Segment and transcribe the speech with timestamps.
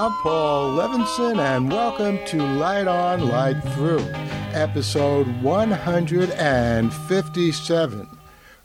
[0.00, 4.08] I'm Paul Levinson, and welcome to Light On, Light Through,
[4.54, 8.08] episode 157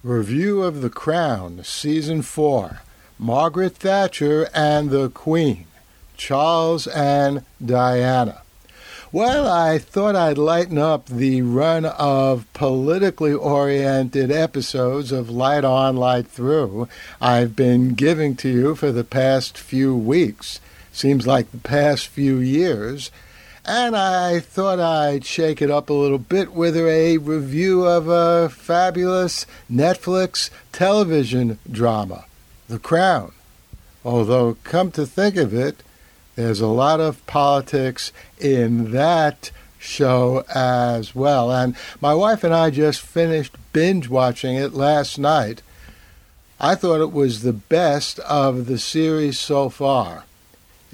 [0.02, 2.79] Review of The Crown, Season 4
[3.20, 5.66] Margaret Thatcher and the Queen,
[6.16, 8.41] Charles and Diana.
[9.12, 15.98] Well, I thought I'd lighten up the run of politically oriented episodes of Light On,
[15.98, 16.88] Light Through
[17.20, 20.62] I've been giving to you for the past few weeks.
[20.95, 23.12] Seems like the past few years.
[23.66, 28.48] And I thought I'd shake it up a little bit with a review of a
[28.48, 32.23] fabulous Netflix television drama,
[32.70, 33.34] The Crown.
[34.05, 35.84] Although, come to think of it,
[36.38, 41.51] there's a lot of politics in that show as well.
[41.51, 45.62] And my wife and I just finished binge watching it last night.
[46.57, 50.23] I thought it was the best of the series so far.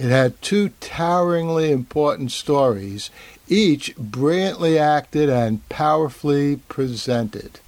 [0.02, 3.12] It had two toweringly important stories,
[3.48, 7.60] each brilliantly acted and powerfully presented.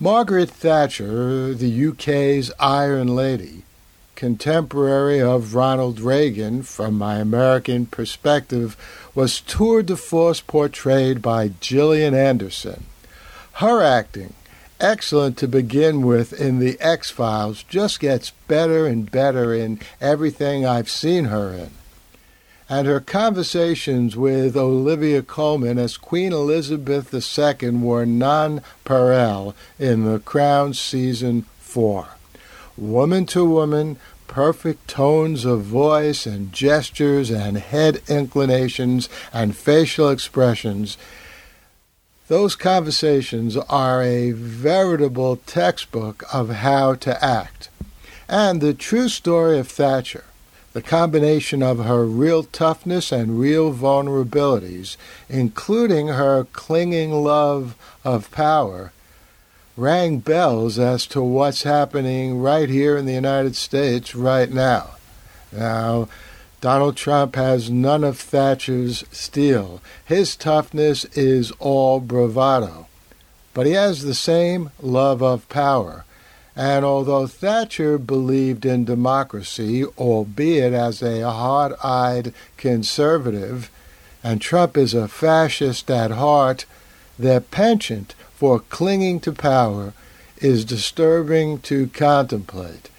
[0.00, 3.64] Margaret Thatcher, the UK's Iron Lady,
[4.14, 8.74] contemporary of Ronald Reagan from my American perspective,
[9.14, 12.84] was tour de force portrayed by Gillian Anderson.
[13.60, 14.32] Her acting,
[14.80, 20.66] excellent to begin with in The X Files, just gets better and better in everything
[20.66, 21.70] I've seen her in.
[22.68, 30.74] And her conversations with Olivia Colman as Queen Elizabeth II were nonpareil in The Crown
[30.74, 32.08] Season 4
[32.76, 33.96] woman to woman,
[34.26, 40.98] perfect tones of voice and gestures and head inclinations and facial expressions.
[42.28, 47.68] Those conversations are a veritable textbook of how to act.
[48.28, 50.24] And the true story of Thatcher,
[50.72, 54.96] the combination of her real toughness and real vulnerabilities,
[55.28, 58.92] including her clinging love of power,
[59.76, 64.96] rang bells as to what's happening right here in the United States right now.
[65.52, 66.08] Now,
[66.66, 69.80] Donald Trump has none of Thatcher's steel.
[70.04, 72.88] His toughness is all bravado.
[73.54, 76.04] But he has the same love of power.
[76.56, 83.70] And although Thatcher believed in democracy, albeit as a hard eyed conservative,
[84.24, 86.64] and Trump is a fascist at heart,
[87.16, 89.92] their penchant for clinging to power
[90.38, 92.90] is disturbing to contemplate.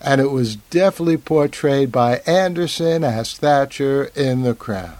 [0.00, 4.96] And it was definitely portrayed by Anderson as Thatcher in The Crown.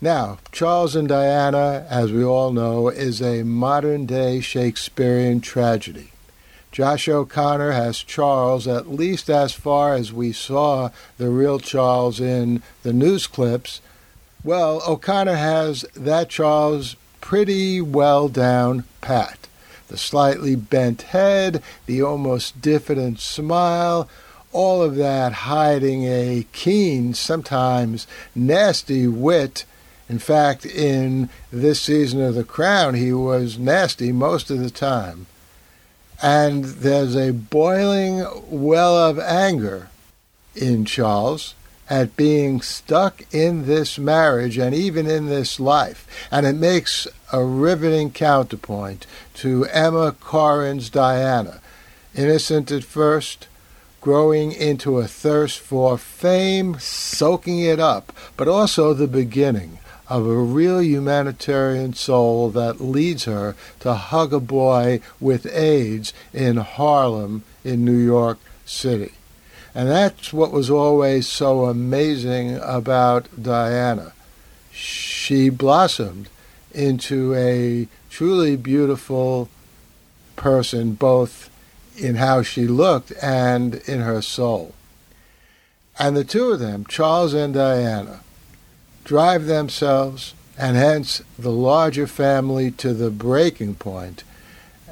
[0.00, 6.12] Now, Charles and Diana, as we all know, is a modern day Shakespearean tragedy.
[6.74, 12.62] Josh O'Connor has Charles at least as far as we saw the real Charles in
[12.82, 13.80] the news clips.
[14.42, 19.43] Well, O'Connor has that Charles pretty well down pat.
[19.88, 24.08] The slightly bent head, the almost diffident smile,
[24.52, 29.64] all of that hiding a keen, sometimes nasty wit.
[30.08, 35.26] In fact, in this season of The Crown, he was nasty most of the time.
[36.22, 39.88] And there's a boiling well of anger
[40.54, 41.54] in Charles
[41.88, 46.06] at being stuck in this marriage and even in this life.
[46.30, 51.60] And it makes a riveting counterpoint to Emma Corrin's Diana,
[52.14, 53.48] innocent at first,
[54.00, 59.78] growing into a thirst for fame, soaking it up, but also the beginning
[60.08, 66.58] of a real humanitarian soul that leads her to hug a boy with AIDS in
[66.58, 69.12] Harlem in New York City.
[69.74, 74.12] And that's what was always so amazing about Diana.
[74.70, 76.28] She blossomed
[76.72, 79.48] into a truly beautiful
[80.36, 81.50] person, both
[81.96, 84.74] in how she looked and in her soul.
[85.98, 88.20] And the two of them, Charles and Diana,
[89.04, 94.22] drive themselves and hence the larger family to the breaking point.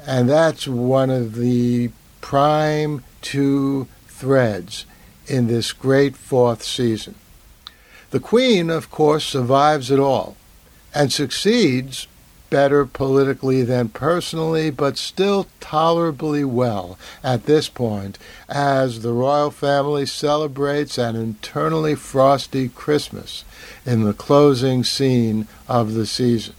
[0.05, 3.87] And that's one of the prime two
[4.23, 4.85] threads
[5.27, 7.13] in this great fourth season.
[8.11, 10.37] The Queen, of course, survives it all
[10.95, 12.07] and succeeds
[12.49, 18.17] better politically than personally, but still tolerably well at this point
[18.47, 23.43] as the royal family celebrates an internally frosty Christmas
[23.85, 26.55] in the closing scene of the season.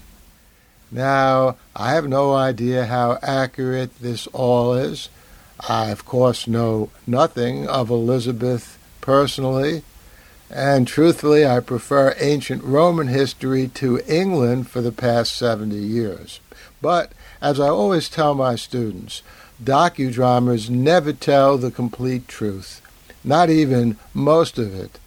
[0.90, 5.08] Now, I have no idea how accurate this all is.
[5.60, 9.82] I, of course, know nothing of Elizabeth personally,
[10.50, 16.40] and truthfully, I prefer ancient Roman history to England for the past 70 years.
[16.80, 19.22] But, as I always tell my students,
[19.62, 22.80] docudramas never tell the complete truth,
[23.22, 24.98] not even most of it.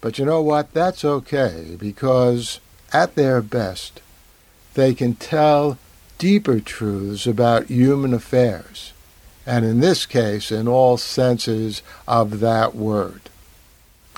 [0.00, 0.72] But you know what?
[0.72, 2.60] That's okay, because
[2.92, 4.00] at their best,
[4.74, 5.78] they can tell
[6.18, 8.92] deeper truths about human affairs,
[9.46, 13.22] and in this case, in all senses of that word.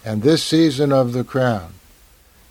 [0.05, 1.75] And this season of The Crown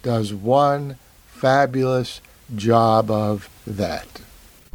[0.03, 2.21] does one fabulous
[2.55, 4.21] job of that.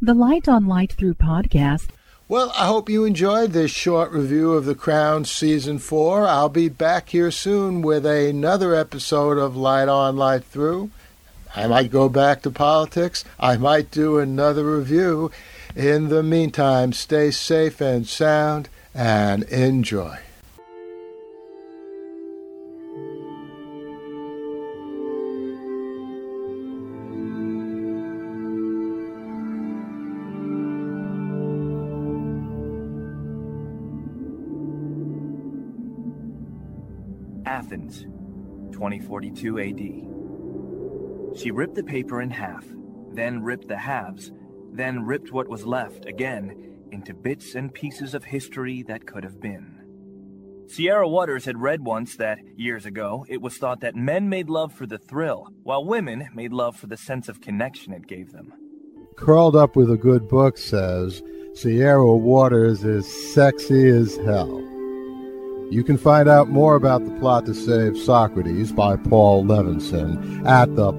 [0.00, 1.88] The Light on Light Through podcast.
[2.26, 6.26] Well, I hope you enjoyed this short review of The Crown Season 4.
[6.26, 10.90] I'll be back here soon with another episode of Light on Light Through.
[11.56, 13.24] I might go back to politics.
[13.40, 15.32] I might do another review.
[15.76, 20.18] In the meantime, stay safe and sound and enjoy.
[37.46, 38.06] Athens,
[38.72, 41.38] 2042 AD.
[41.38, 42.64] She ripped the paper in half,
[43.12, 44.32] then ripped the halves,
[44.72, 49.40] then ripped what was left again into bits and pieces of history that could have
[49.40, 49.76] been.
[50.68, 54.72] Sierra Waters had read once that, years ago, it was thought that men made love
[54.72, 58.52] for the thrill, while women made love for the sense of connection it gave them.
[59.16, 61.22] Curled Up with a Good Book says
[61.54, 64.60] Sierra Waters is sexy as hell.
[65.70, 70.74] You can find out more about the plot to save Socrates by Paul Levinson at
[70.76, 70.92] the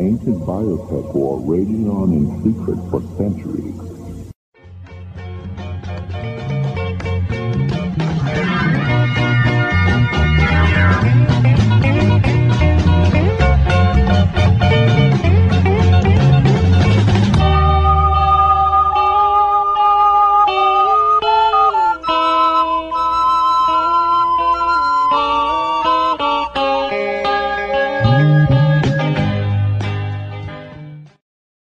[0.00, 3.87] ancient biotech war raging on in secret for centuries.